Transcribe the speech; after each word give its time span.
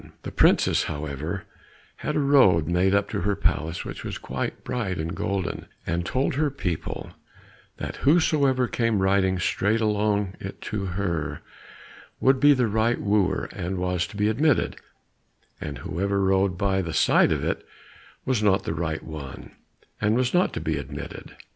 The 0.23 0.31
princess, 0.31 0.85
however, 0.85 1.43
had 1.97 2.15
a 2.15 2.19
road 2.19 2.65
made 2.65 2.95
up 2.95 3.07
to 3.11 3.19
her 3.21 3.35
palace 3.35 3.85
which 3.85 4.03
was 4.03 4.17
quite 4.17 4.63
bright 4.63 4.97
and 4.97 5.15
golden, 5.15 5.67
and 5.85 6.03
told 6.03 6.33
her 6.33 6.49
people 6.49 7.11
that 7.77 7.97
whosoever 7.97 8.67
came 8.67 9.03
riding 9.03 9.37
straight 9.37 9.79
along 9.79 10.33
it 10.39 10.59
to 10.73 10.85
her, 10.97 11.41
would 12.19 12.39
be 12.39 12.55
the 12.55 12.65
right 12.65 12.99
wooer 12.99 13.45
and 13.55 13.77
was 13.77 14.07
to 14.07 14.17
be 14.17 14.27
admitted, 14.27 14.75
and 15.61 15.77
whoever 15.77 16.19
rode 16.19 16.57
by 16.57 16.81
the 16.81 16.93
side 16.93 17.31
of 17.31 17.43
it, 17.43 17.63
was 18.25 18.41
not 18.41 18.63
the 18.63 18.73
right 18.73 19.03
one, 19.03 19.51
and 20.01 20.15
was 20.15 20.33
not 20.33 20.51
to 20.53 20.59
be 20.59 20.79
admitted. 20.79 21.35